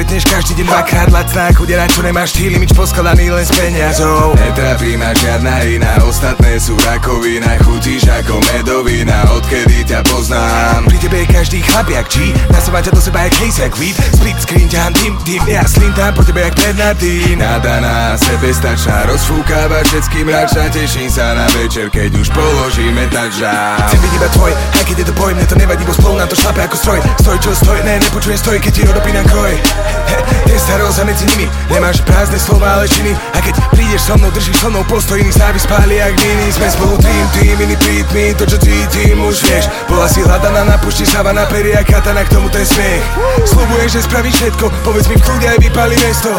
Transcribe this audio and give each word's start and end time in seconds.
stretneš 0.00 0.24
každý 0.24 0.64
deň 0.64 0.66
dvakrát 0.72 1.08
lacná 1.12 1.52
Chudia 1.52 1.76
na 1.76 1.84
čo 1.84 2.00
nemáš 2.00 2.32
ty 2.32 2.48
limit 2.48 2.72
poskladaný 2.72 3.28
len 3.28 3.44
z 3.44 3.52
peniazov 3.52 4.32
Netrápi 4.38 4.96
ma 4.96 5.12
žiadna 5.12 5.60
iná, 5.66 5.92
ostatné 6.08 6.56
sú 6.56 6.72
rakovina 6.88 7.60
Chutíš 7.60 8.08
ako 8.08 8.40
medovina, 8.48 9.28
odkedy 9.36 9.84
ťa 9.84 10.00
poznám. 10.08 10.88
Pri 10.88 10.98
tebe 11.04 11.16
je 11.20 11.28
každý 11.28 11.58
chlapiak, 11.60 12.06
či 12.08 12.32
Nasávam 12.48 12.80
ťa 12.80 12.96
do 12.96 13.02
seba 13.04 13.28
jak 13.28 13.34
hejs, 13.44 13.56
jak 13.60 13.74
weed. 13.76 13.98
Split 14.16 14.38
screen, 14.40 14.68
ťahám 14.72 14.94
tým, 14.96 15.12
tým, 15.28 15.42
ja 15.44 15.66
slintám 15.68 16.16
po 16.16 16.22
tebe 16.24 16.40
jak 16.48 16.54
Bernardín 16.56 17.36
Nadaná, 17.44 18.16
sebestačná, 18.16 19.04
rozfúkáva 19.04 19.84
všetkým 19.84 20.32
mračná 20.32 20.72
Teším 20.72 21.12
sa 21.12 21.36
na 21.36 21.44
večer, 21.60 21.92
keď 21.92 22.14
už 22.16 22.32
položíme 22.32 23.04
tača 23.12 23.84
Chcem 23.84 24.00
byť 24.00 24.12
iba 24.16 24.28
tvoj, 24.32 24.52
aj 24.54 24.84
keď 24.88 24.96
je 25.02 25.06
to 25.10 25.14
boj, 25.18 25.32
mne 25.36 25.44
to 25.44 25.56
nevadí, 25.60 25.82
bo 25.84 25.92
spolu 25.92 26.16
na 26.16 26.24
to 26.24 26.38
šlape 26.38 26.64
ako 26.64 26.76
stroj. 26.78 26.98
Stoj 27.20 27.36
čo 27.42 27.50
stoj, 27.52 27.78
ne, 27.84 28.00
nepočujem 28.30 28.46
stoj, 28.46 28.62
keď 28.62 28.72
ti 28.74 28.82
odopínam 28.86 29.26
kroj. 29.26 29.54
Je 30.46 30.58
starosť 30.58 31.02
a 31.02 31.04
medzi 31.06 31.26
nimi, 31.34 31.50
nemáš 31.66 31.98
prázdne 32.06 32.38
slova, 32.38 32.78
ale 32.78 32.86
činy. 32.86 33.10
A 33.34 33.38
keď 33.42 33.54
prídeš 33.74 34.06
so 34.06 34.14
mnou, 34.14 34.30
držíš 34.30 34.62
so 34.62 34.70
mnou 34.70 34.86
postoj, 34.86 35.18
iný 35.18 35.34
sa 35.34 35.50
vyspáli 35.50 35.98
jak 35.98 36.14
mini. 36.14 36.46
Sme 36.54 36.70
spolu 36.70 36.94
tým, 37.02 37.24
tým, 37.34 37.56
iný 37.58 37.74
beat 37.82 38.06
mi, 38.14 38.30
to 38.34 38.46
čo 38.46 38.58
cítim 38.62 39.18
už 39.18 39.42
vieš. 39.50 39.66
Bola 39.90 40.06
si 40.06 40.22
hľadaná 40.22 40.62
na 40.62 40.78
pušti, 40.78 41.06
sáva 41.06 41.34
na 41.34 41.42
pery 41.50 41.74
a 41.74 41.82
katana, 41.82 42.22
k 42.22 42.30
tomu 42.30 42.46
ten 42.54 42.62
smiech. 42.62 43.02
Slubuješ, 43.50 43.98
že 43.98 44.06
spravíš 44.06 44.34
všetko, 44.38 44.66
povedz 44.86 45.10
mi 45.10 45.18
v 45.18 45.26
kľude 45.26 45.46
aj 45.50 45.58
vypali 45.66 45.96
mesto. 45.98 46.30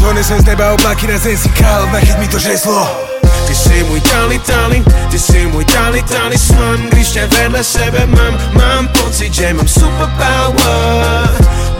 Donesem 0.00 0.44
z 0.44 0.52
neba 0.52 0.76
oblaky 0.76 1.08
na 1.08 1.16
zem 1.16 1.36
si 1.36 1.48
kál, 1.56 1.88
nachyť 1.88 2.16
mi 2.20 2.28
to 2.28 2.36
žeslo 2.36 3.07
Ty 3.48 3.54
si 3.54 3.84
můj 3.84 4.00
tali 4.00 4.38
tali, 4.38 4.84
ty 5.10 5.18
si 5.18 5.46
můj 5.46 5.64
tali 5.64 6.02
talisman 6.02 6.80
Když 6.92 7.08
tě 7.08 7.26
vedle 7.26 7.64
sebe 7.64 8.06
mám, 8.06 8.38
mám 8.52 8.88
pocit, 8.88 9.34
že 9.34 9.54
mám 9.54 9.68
superpower. 9.68 11.28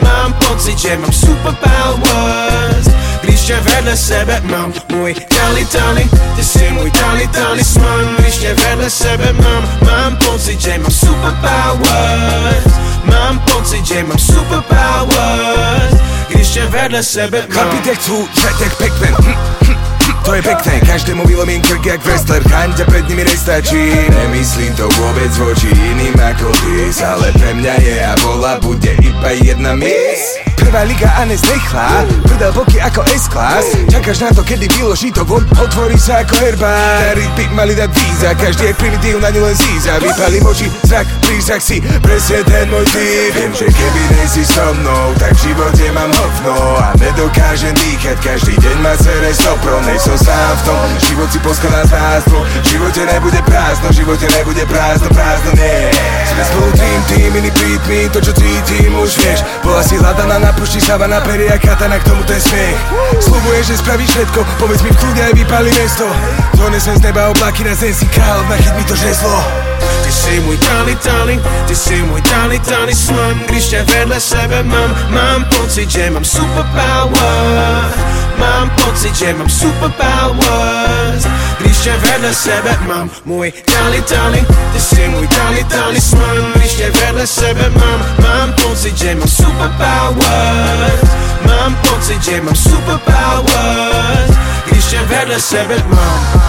Mám 0.03 0.33
pocit, 0.33 0.79
že 0.79 0.97
mám 0.97 1.13
superpowers. 1.13 2.89
Když 3.23 3.41
tě 3.41 3.61
vedle 3.61 3.97
sebe 3.97 4.43
mám 4.45 4.73
Můj 4.93 5.15
tali 5.15 5.67
tali, 5.67 6.09
ty 6.37 6.45
si 6.45 6.71
můj 6.71 6.91
tali 6.91 7.29
talisman 7.29 8.17
Když 8.19 8.37
tě 8.37 8.55
vedle 8.55 8.91
sebe 8.91 9.33
mám, 9.33 9.69
mám 9.85 10.17
pocit, 10.17 10.61
že 10.61 10.79
mám 10.79 10.91
superpowers. 10.91 12.75
Mám 13.05 13.39
pocit, 13.39 13.87
že 13.87 14.05
mám 14.05 14.19
superpowers. 14.19 15.95
Když 16.29 16.49
tě 16.49 16.67
vedle 16.67 17.03
sebe 17.03 17.39
mám. 17.41 17.51
Chlapi 17.51 17.79
ťa 17.85 17.95
chcú, 17.95 18.29
žrať 18.41 18.61
jak 18.61 18.75
Pac-Man 18.77 19.15
hm, 19.21 19.35
hm, 19.65 19.77
hm, 20.05 20.15
To 20.25 20.35
je 20.35 20.43
pekné, 20.43 20.68
každému 20.89 21.27
vylomím 21.27 21.61
krk 21.63 21.87
jak 21.87 22.01
wrestler 22.05 22.43
Chaň 22.49 22.73
ťa 22.73 22.85
pred 22.89 23.05
nimi 23.13 23.21
nestačí. 23.29 23.93
Nemyslím 24.09 24.73
to 24.73 24.89
vôbec 24.97 25.29
voči 25.37 25.69
iným 25.69 26.17
ako 26.17 26.49
ty 26.65 26.89
Ale 27.05 27.29
pre 27.37 27.51
mňa 27.61 27.75
je 27.77 27.97
a 28.01 28.13
bola 28.25 28.57
bude 28.57 28.97
iba 29.05 29.31
jedna 29.37 29.77
miss. 29.77 30.41
Prvá 30.57 30.85
liga 30.85 31.09
a 31.17 31.25
nezdechlá 31.25 32.05
Prdel 32.29 32.53
boky 32.53 32.77
ako 32.77 33.01
S-class. 33.09 33.65
Čakáš 33.89 34.21
na 34.21 34.31
to, 34.37 34.45
kedy 34.45 34.69
vyloží 34.77 35.09
to 35.09 35.25
von 35.25 35.41
Otvorí 35.57 35.97
sa 35.97 36.21
ako 36.21 36.35
herbár. 36.45 37.17
Rytmy 37.17 37.49
mali 37.57 37.73
dať 37.73 37.89
víza 37.89 38.37
Každý 38.37 38.73
je 38.73 38.75
primitív, 38.77 39.17
na 39.23 39.33
ňu 39.33 39.49
len 39.49 39.57
zíza 39.57 39.97
Vypalím 39.97 40.45
oči, 40.45 40.69
zrak, 40.85 41.09
prízrak 41.25 41.63
si 41.65 41.81
Presne 42.05 42.45
ten 42.45 42.69
môj 42.69 42.85
typ. 42.93 43.33
Viem, 43.33 43.53
že 43.57 43.67
keby 43.71 44.03
nejsi 44.19 44.45
so 44.45 44.67
mnou 44.77 45.17
Tak 45.17 45.33
v 45.37 45.41
živote 45.49 45.85
mám 45.97 46.11
hovno 46.13 46.57
A 46.85 46.93
nedokážem 47.19 47.75
dýchať. 47.75 48.15
Každý 48.23 48.55
deň 48.63 48.77
ma 48.79 48.95
sere 48.95 49.35
sopro 49.35 49.83
Nejsom 49.83 50.15
sám 50.15 50.55
v 50.55 50.63
tom. 50.71 50.87
Život 51.03 51.29
si 51.35 51.39
poskladá 51.43 51.83
z 51.83 51.91
nás 51.91 52.23
dvoch 52.31 52.47
V 52.47 52.67
živote 52.71 53.03
nebude 53.11 53.43
prázdno 53.43 53.91
V 53.91 53.95
živote 53.99 54.27
nebude 54.39 54.63
prázdno, 54.71 55.11
prázdno 55.11 55.51
nie. 55.59 55.91
Sme 56.31 56.43
spolu 56.47 56.71
tým, 56.79 57.01
tým, 57.11 57.31
iný 57.43 57.51
beat 57.59 57.83
mi 57.91 58.07
To 58.15 58.23
čo 58.23 58.31
cítim 58.31 58.95
už 58.95 59.19
vieš. 59.19 59.43
Bola 59.67 59.83
si 59.83 59.99
hľadaná 59.99 60.39
na 60.39 60.55
pušti, 60.55 60.79
sáva 60.79 61.11
na 61.11 61.19
pery 61.19 61.51
a 61.51 61.59
katana 61.59 61.99
K 61.99 62.07
tomu 62.07 62.23
ten 62.23 62.39
smiech. 62.39 62.79
Slubuješ, 63.19 63.75
že 63.75 63.83
spravíš 63.83 64.11
všetko 64.15 64.39
Povedz 64.63 64.87
mi 64.87 64.95
v 64.95 64.99
kľude 65.03 65.23
aj 65.27 65.35
vypali 65.35 65.71
mesto. 65.75 66.07
Donesem 66.55 66.95
z 67.03 67.11
neba 67.11 67.35
oblaky 67.35 67.67
na 67.67 67.75
zem 67.75 67.91
si 67.91 68.07
kál 68.15 68.47
Nachyť 68.47 68.73
mi 68.79 68.85
to 68.87 68.95
žezlo 68.95 69.67
Ty 70.09 70.15
si 70.15 70.41
můj 70.41 70.57
tali 70.57 70.97
tali, 70.97 71.41
ty 71.67 71.77
si 71.77 72.03
můj 72.03 72.23
tali 72.23 72.59
talisman 72.59 73.41
Když 73.49 73.65
tě 73.69 73.83
vedle 73.83 74.21
sebe 74.21 74.63
mám, 74.63 74.97
mám 75.09 75.45
pocit, 75.45 75.91
že 75.91 76.11
mám 76.11 76.25
superpower. 76.25 77.93
Mám 78.39 78.71
pocit, 78.71 79.17
že 79.17 79.35
mám 79.35 79.49
superpowers. 79.49 81.27
Když 81.61 81.79
tě 81.79 81.93
vedle 81.97 82.35
sebe 82.35 82.79
mám 82.87 83.11
Můj 83.25 83.53
tali 83.53 84.03
tali, 84.03 84.47
ty 84.73 84.81
si 84.81 85.09
můj 85.09 85.29
tali 85.29 85.65
talisman 85.65 86.53
Když 86.55 86.75
tě 86.75 86.91
vedle 86.91 87.27
sebe 87.27 87.71
mám, 87.71 88.07
mám 88.23 88.53
pocit, 88.53 88.99
že 88.99 89.15
mám 89.15 89.29
superpowers. 89.29 91.11
Mám 91.47 91.77
pocit, 91.77 92.23
že 92.23 92.41
mám 92.41 92.55
superpowers. 92.57 94.37
Když 94.67 94.85
tě 94.85 95.01
vedle 95.03 95.41
sebe 95.41 95.77
mám. 95.89 96.43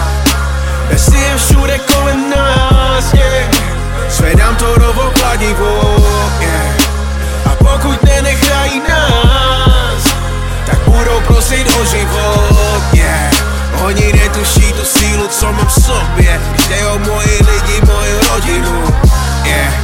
Bez 0.90 1.08
je 1.08 1.36
všude 1.36 1.78
kolem 1.78 2.30
nás, 2.30 3.14
yeah 3.14 3.49
Zvedám 4.20 4.56
to 4.56 4.74
rovo 4.74 5.10
kladivo, 5.16 5.96
yeah. 6.40 6.76
A 7.44 7.56
pokud 7.56 8.02
nenechají 8.04 8.82
nás 8.88 10.04
Tak 10.66 10.78
budou 10.84 11.20
prosit 11.26 11.66
o 11.80 11.84
život, 11.84 12.82
yeah. 12.92 13.32
Oni 13.84 14.12
netuší 14.12 14.72
tu 14.72 14.84
sílu, 14.84 15.28
co 15.28 15.52
mám 15.52 15.66
v 15.66 15.72
sobě. 15.72 16.40
Jde 16.68 16.86
o 16.86 16.98
moji 16.98 17.38
lidi, 17.38 17.80
moju 17.86 18.20
rodinu, 18.32 18.84
yeah. 19.44 19.74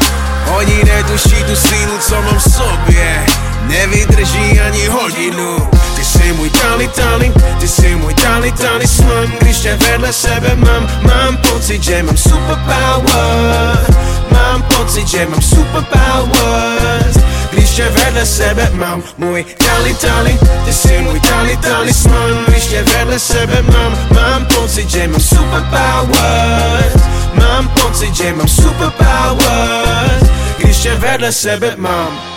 Oni 0.57 0.85
netuší 0.85 1.45
tu 1.45 1.57
sílu, 1.57 1.99
co 1.99 2.23
mám 2.23 2.39
v 2.39 2.43
sobě. 2.43 3.27
Nevydrží 3.63 4.61
ani 4.61 4.87
hodinu. 4.87 5.69
Ty 5.97 6.05
si 6.05 6.33
můj 6.33 6.51
tali 6.51 6.89
tali, 6.89 7.33
ty 7.61 7.69
si 7.69 7.97
můj 7.97 8.15
tali 8.15 8.53
talisman. 8.53 9.33
Když 9.41 9.59
tě 9.59 9.77
vedle 9.77 10.13
sebe 10.13 10.57
mám, 10.57 10.89
mám 11.03 11.37
pocit, 11.37 11.83
že 11.83 12.03
mám 12.03 12.17
superpower 12.17 13.86
Mám 14.87 14.95
pocit, 14.95 15.09
že 15.09 15.27
mám 15.27 15.43
superpowers 15.43 17.17
Když 17.53 17.71
tě 17.71 17.89
vedle 17.89 18.27
sebe 18.27 18.71
mám 18.75 19.03
Můj 19.19 19.45
tali 19.45 19.95
tali, 19.95 20.39
ty 20.65 20.73
si 20.73 20.99
můj 20.99 21.21
tali 21.21 21.57
talisman 21.57 22.45
Když 22.49 22.67
tě 22.67 22.83
vedle 22.83 23.19
sebe 23.19 23.63
mám, 23.63 23.99
mám 24.15 24.47
pocit, 24.47 24.91
že 24.91 25.09
mám 25.09 25.21
superpowers 25.21 27.03
Mám 27.35 27.69
pocit, 27.69 28.15
že 28.15 28.33
mám 28.33 28.49
superpowers 28.49 30.31
Když 30.59 30.77
tě 30.77 30.95
vedle 30.95 31.33
sebe 31.33 31.75
mám 31.77 32.36